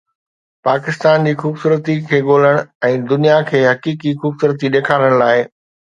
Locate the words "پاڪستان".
0.67-1.27